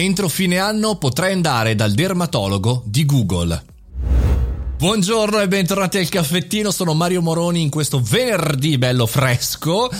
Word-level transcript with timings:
Entro 0.00 0.30
fine 0.30 0.56
anno 0.56 0.96
potrai 0.96 1.34
andare 1.34 1.74
dal 1.74 1.92
dermatologo 1.92 2.82
di 2.86 3.04
Google. 3.04 3.64
Buongiorno 4.78 5.40
e 5.40 5.46
bentornati 5.46 5.98
al 5.98 6.08
caffettino, 6.08 6.70
sono 6.70 6.94
Mario 6.94 7.20
Moroni 7.20 7.60
in 7.60 7.68
questo 7.68 8.00
venerdì 8.00 8.78
bello 8.78 9.04
fresco. 9.04 9.90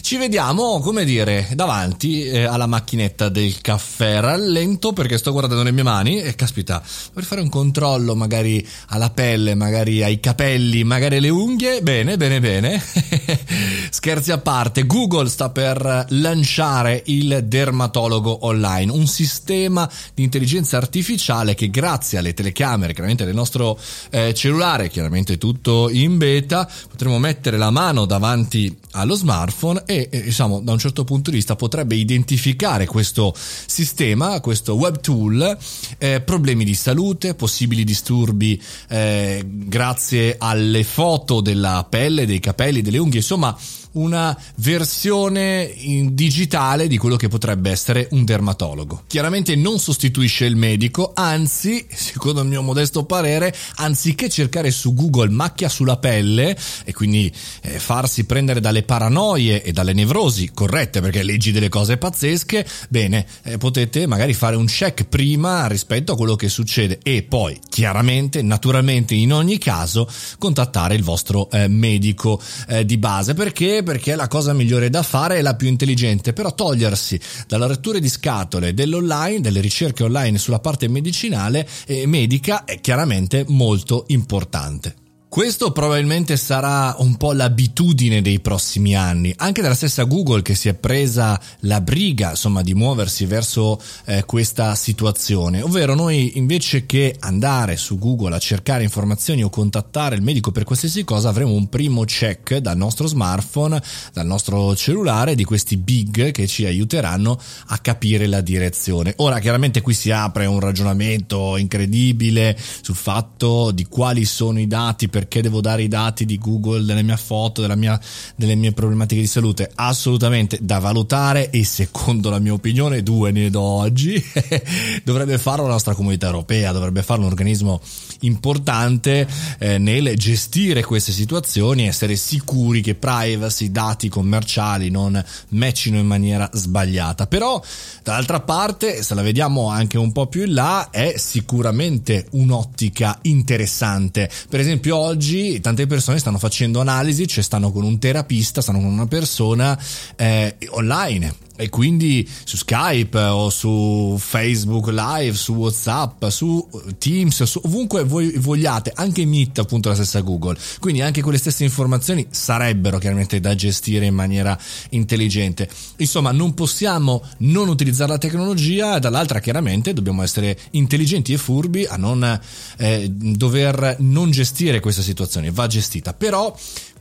Ci 0.00 0.16
vediamo, 0.16 0.80
come 0.80 1.04
dire, 1.04 1.50
davanti 1.54 2.24
eh, 2.24 2.42
alla 2.42 2.66
macchinetta 2.66 3.28
del 3.28 3.60
caffè. 3.60 4.18
Rallento 4.18 4.92
perché 4.92 5.18
sto 5.18 5.30
guardando 5.30 5.62
le 5.62 5.70
mie 5.70 5.84
mani 5.84 6.20
e 6.20 6.34
caspita, 6.34 6.82
per 7.12 7.22
fare 7.22 7.40
un 7.40 7.48
controllo 7.48 8.16
magari 8.16 8.66
alla 8.88 9.10
pelle, 9.10 9.54
magari 9.54 10.02
ai 10.02 10.18
capelli, 10.18 10.82
magari 10.82 11.18
alle 11.18 11.28
unghie. 11.28 11.80
Bene, 11.80 12.16
bene, 12.16 12.40
bene. 12.40 12.82
Scherzi 13.90 14.32
a 14.32 14.38
parte, 14.38 14.86
Google 14.86 15.28
sta 15.28 15.50
per 15.50 16.06
lanciare 16.10 17.02
il 17.06 17.44
dermatologo 17.44 18.46
online, 18.46 18.92
un 18.92 19.06
sistema 19.06 19.90
di 20.14 20.22
intelligenza 20.22 20.76
artificiale 20.76 21.54
che 21.54 21.70
grazie 21.70 22.18
alle 22.18 22.34
telecamere, 22.34 22.92
chiaramente 22.92 23.24
del 23.24 23.34
nostro 23.34 23.78
eh, 24.10 24.34
cellulare, 24.34 24.88
chiaramente 24.88 25.38
tutto 25.38 25.88
in 25.90 26.18
beta, 26.18 26.68
potremo 26.88 27.18
mettere 27.18 27.56
la 27.56 27.70
mano 27.70 28.04
davanti 28.04 28.76
allo 28.92 29.14
smartphone 29.14 29.82
e, 29.86 30.08
e 30.10 30.22
diciamo 30.22 30.60
da 30.60 30.72
un 30.72 30.78
certo 30.78 31.04
punto 31.04 31.30
di 31.30 31.36
vista 31.36 31.56
potrebbe 31.56 31.94
identificare 31.94 32.86
questo 32.86 33.34
sistema, 33.34 34.40
questo 34.40 34.74
web 34.74 35.00
tool, 35.00 35.56
eh, 35.98 36.20
problemi 36.20 36.64
di 36.64 36.74
salute, 36.74 37.34
possibili 37.34 37.84
disturbi 37.84 38.60
eh, 38.88 39.42
grazie 39.46 40.36
alle 40.38 40.84
foto 40.84 41.40
della 41.40 41.86
pelle, 41.88 42.26
dei 42.26 42.40
capelli, 42.40 42.82
delle 42.82 42.98
unghie, 42.98 43.13
insomma 43.16 43.56
una 43.94 44.36
versione 44.56 45.72
digitale 46.10 46.86
di 46.86 46.96
quello 46.96 47.16
che 47.16 47.28
potrebbe 47.28 47.70
essere 47.70 48.08
un 48.12 48.24
dermatologo. 48.24 49.04
Chiaramente 49.06 49.56
non 49.56 49.78
sostituisce 49.78 50.44
il 50.44 50.56
medico, 50.56 51.12
anzi, 51.14 51.86
secondo 51.92 52.42
il 52.42 52.48
mio 52.48 52.62
modesto 52.62 53.04
parere, 53.04 53.54
anziché 53.76 54.28
cercare 54.28 54.70
su 54.70 54.94
Google 54.94 55.30
macchia 55.30 55.68
sulla 55.68 55.96
pelle 55.96 56.56
e 56.84 56.92
quindi 56.92 57.32
eh, 57.62 57.78
farsi 57.78 58.24
prendere 58.24 58.60
dalle 58.60 58.82
paranoie 58.82 59.62
e 59.62 59.72
dalle 59.72 59.92
nevrosi 59.92 60.50
corrette 60.52 61.00
perché 61.00 61.22
leggi 61.22 61.52
delle 61.52 61.68
cose 61.68 61.96
pazzesche, 61.96 62.66
bene, 62.88 63.26
eh, 63.44 63.58
potete 63.58 64.06
magari 64.06 64.34
fare 64.34 64.56
un 64.56 64.66
check 64.66 65.04
prima 65.04 65.66
rispetto 65.66 66.12
a 66.12 66.16
quello 66.16 66.36
che 66.36 66.48
succede 66.48 66.98
e 67.02 67.22
poi 67.22 67.58
chiaramente, 67.68 68.42
naturalmente, 68.42 69.14
in 69.14 69.32
ogni 69.32 69.58
caso 69.58 70.08
contattare 70.38 70.94
il 70.94 71.02
vostro 71.02 71.50
eh, 71.50 71.68
medico 71.68 72.40
eh, 72.68 72.84
di 72.84 72.98
base 72.98 73.34
perché 73.34 73.82
perché 73.84 74.16
la 74.16 74.26
cosa 74.26 74.52
migliore 74.52 74.90
da 74.90 75.04
fare 75.04 75.36
è 75.36 75.42
la 75.42 75.54
più 75.54 75.68
intelligente, 75.68 76.32
però 76.32 76.52
togliersi 76.52 77.20
dalla 77.46 77.68
lettura 77.68 78.00
di 78.00 78.08
scatole 78.08 78.74
dell'online, 78.74 79.40
delle 79.40 79.60
ricerche 79.60 80.02
online 80.02 80.38
sulla 80.38 80.58
parte 80.58 80.88
medicinale 80.88 81.68
e 81.86 82.06
medica 82.06 82.64
è 82.64 82.80
chiaramente 82.80 83.44
molto 83.46 84.04
importante. 84.08 85.03
Questo 85.34 85.72
probabilmente 85.72 86.36
sarà 86.36 86.94
un 86.98 87.16
po' 87.16 87.32
l'abitudine 87.32 88.22
dei 88.22 88.38
prossimi 88.38 88.94
anni, 88.94 89.34
anche 89.38 89.62
della 89.62 89.74
stessa 89.74 90.04
Google 90.04 90.42
che 90.42 90.54
si 90.54 90.68
è 90.68 90.74
presa 90.74 91.40
la 91.62 91.80
briga, 91.80 92.30
insomma, 92.30 92.62
di 92.62 92.72
muoversi 92.72 93.26
verso 93.26 93.80
eh, 94.04 94.22
questa 94.26 94.76
situazione, 94.76 95.60
ovvero 95.60 95.96
noi 95.96 96.38
invece 96.38 96.86
che 96.86 97.16
andare 97.18 97.76
su 97.76 97.98
Google 97.98 98.36
a 98.36 98.38
cercare 98.38 98.84
informazioni 98.84 99.42
o 99.42 99.50
contattare 99.50 100.14
il 100.14 100.22
medico 100.22 100.52
per 100.52 100.62
qualsiasi 100.62 101.02
cosa, 101.02 101.30
avremo 101.30 101.50
un 101.50 101.68
primo 101.68 102.04
check 102.04 102.58
dal 102.58 102.76
nostro 102.76 103.08
smartphone, 103.08 103.82
dal 104.12 104.26
nostro 104.26 104.76
cellulare 104.76 105.34
di 105.34 105.42
questi 105.42 105.76
big 105.76 106.30
che 106.30 106.46
ci 106.46 106.64
aiuteranno 106.64 107.36
a 107.66 107.78
capire 107.78 108.28
la 108.28 108.40
direzione. 108.40 109.14
Ora, 109.16 109.40
chiaramente 109.40 109.80
qui 109.80 109.94
si 109.94 110.12
apre 110.12 110.46
un 110.46 110.60
ragionamento 110.60 111.56
incredibile 111.56 112.56
sul 112.82 112.94
fatto 112.94 113.72
di 113.72 113.86
quali 113.86 114.24
sono 114.24 114.60
i 114.60 114.68
dati 114.68 115.08
per 115.08 115.22
perché 115.24 115.40
devo 115.40 115.60
dare 115.60 115.82
i 115.82 115.88
dati 115.88 116.26
di 116.26 116.38
Google 116.38 116.84
delle 116.84 117.02
mie 117.02 117.16
foto, 117.16 117.66
mia, 117.76 117.98
delle 118.36 118.54
mie 118.54 118.72
problematiche 118.72 119.22
di 119.22 119.26
salute? 119.26 119.70
Assolutamente 119.74 120.58
da 120.60 120.78
valutare 120.78 121.50
e 121.50 121.64
secondo 121.64 122.28
la 122.28 122.38
mia 122.38 122.52
opinione, 122.52 123.02
due 123.02 123.30
ne 123.30 123.48
do 123.50 123.62
oggi, 123.62 124.22
dovrebbe 125.02 125.38
farlo 125.38 125.64
la 125.64 125.72
nostra 125.72 125.94
comunità 125.94 126.26
europea, 126.26 126.72
dovrebbe 126.72 127.02
farlo 127.02 127.24
un 127.24 127.30
organismo 127.30 127.80
importante 128.20 129.26
eh, 129.58 129.78
nel 129.78 130.14
gestire 130.16 130.84
queste 130.84 131.12
situazioni, 131.12 131.86
essere 131.86 132.16
sicuri 132.16 132.82
che 132.82 132.94
privacy, 132.94 133.70
dati 133.70 134.08
commerciali 134.08 134.90
non 134.90 135.22
matchino 135.48 135.98
in 135.98 136.06
maniera 136.06 136.48
sbagliata. 136.52 137.26
Però 137.26 137.62
dall'altra 138.02 138.40
parte, 138.40 139.02
se 139.02 139.14
la 139.14 139.22
vediamo 139.22 139.68
anche 139.68 139.96
un 139.96 140.12
po' 140.12 140.26
più 140.26 140.44
in 140.44 140.52
là, 140.52 140.90
è 140.90 141.14
sicuramente 141.16 142.26
un'ottica 142.32 143.18
interessante. 143.22 144.30
Per 144.48 144.60
esempio 144.60 145.13
oggi 145.14 145.60
tante 145.60 145.86
persone 145.86 146.18
stanno 146.18 146.38
facendo 146.38 146.80
analisi, 146.80 147.26
cioè 147.28 147.44
stanno 147.44 147.70
con 147.70 147.84
un 147.84 147.98
terapista, 147.98 148.60
stanno 148.60 148.80
con 148.80 148.88
una 148.88 149.06
persona 149.06 149.78
eh, 150.16 150.56
online 150.70 151.43
e 151.56 151.68
quindi 151.68 152.28
su 152.44 152.56
Skype 152.56 153.18
o 153.18 153.48
su 153.48 154.16
Facebook 154.18 154.88
Live, 154.88 155.34
su 155.34 155.54
WhatsApp, 155.54 156.26
su 156.28 156.68
Teams, 156.98 157.44
su 157.44 157.60
ovunque 157.64 158.04
voi 158.04 158.32
vogliate, 158.38 158.92
anche 158.94 159.24
Meet 159.24 159.60
appunto 159.60 159.88
la 159.88 159.94
stessa 159.94 160.20
Google. 160.20 160.58
Quindi 160.80 161.00
anche 161.00 161.22
quelle 161.22 161.38
stesse 161.38 161.62
informazioni 161.64 162.26
sarebbero 162.30 162.98
chiaramente 162.98 163.38
da 163.40 163.54
gestire 163.54 164.06
in 164.06 164.14
maniera 164.14 164.58
intelligente. 164.90 165.68
Insomma, 165.98 166.32
non 166.32 166.54
possiamo 166.54 167.22
non 167.38 167.68
utilizzare 167.68 168.12
la 168.12 168.18
tecnologia, 168.18 168.98
dall'altra 168.98 169.40
chiaramente 169.40 169.92
dobbiamo 169.92 170.22
essere 170.22 170.58
intelligenti 170.72 171.32
e 171.32 171.38
furbi 171.38 171.84
a 171.84 171.96
non 171.96 172.40
eh, 172.78 173.08
dover 173.10 173.96
non 174.00 174.30
gestire 174.30 174.80
questa 174.80 175.02
situazione, 175.02 175.50
va 175.50 175.66
gestita. 175.66 176.14
Però 176.14 176.54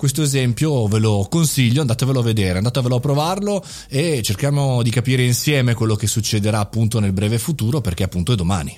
questo 0.03 0.21
esempio 0.21 0.85
ve 0.87 0.99
lo 0.99 1.25
consiglio, 1.29 1.79
andatevelo 1.79 2.19
a 2.19 2.23
vedere, 2.23 2.57
andatevelo 2.57 2.97
a 2.97 2.99
provarlo 2.99 3.63
e 3.87 4.21
cerchiamo 4.21 4.83
di 4.83 4.89
capire 4.89 5.23
insieme 5.23 5.75
quello 5.75 5.95
che 5.95 6.07
succederà 6.07 6.59
appunto 6.59 6.99
nel 6.99 7.13
breve 7.13 7.39
futuro 7.39 7.79
perché 7.79 8.03
appunto 8.03 8.33
è 8.33 8.35
domani. 8.35 8.77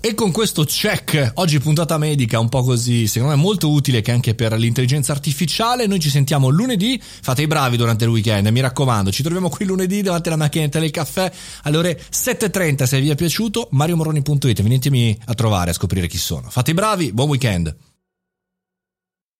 E 0.00 0.14
con 0.14 0.32
questo 0.32 0.64
check, 0.64 1.32
oggi 1.34 1.60
puntata 1.60 1.98
medica 1.98 2.38
un 2.38 2.48
po' 2.48 2.62
così, 2.62 3.06
secondo 3.06 3.36
me 3.36 3.42
molto 3.42 3.70
utile 3.70 4.00
che 4.00 4.10
anche 4.10 4.34
per 4.34 4.54
l'intelligenza 4.54 5.12
artificiale, 5.12 5.86
noi 5.86 6.00
ci 6.00 6.08
sentiamo 6.08 6.48
lunedì, 6.48 6.98
fate 7.02 7.42
i 7.42 7.46
bravi 7.46 7.76
durante 7.76 8.04
il 8.04 8.10
weekend, 8.10 8.46
mi 8.46 8.60
raccomando, 8.60 9.12
ci 9.12 9.22
troviamo 9.22 9.50
qui 9.50 9.66
lunedì 9.66 10.00
davanti 10.00 10.28
alla 10.28 10.38
macchinetta 10.38 10.78
del 10.78 10.90
caffè 10.90 11.30
alle 11.64 11.76
ore 11.76 12.02
7.30 12.10 12.84
se 12.84 12.98
vi 13.02 13.10
è 13.10 13.14
piaciuto, 13.14 13.68
mariomoroni.it, 13.72 14.62
venitemi 14.62 15.14
a 15.26 15.34
trovare 15.34 15.72
a 15.72 15.74
scoprire 15.74 16.06
chi 16.06 16.16
sono. 16.16 16.48
Fate 16.48 16.70
i 16.70 16.74
bravi, 16.74 17.12
buon 17.12 17.28
weekend! 17.28 17.91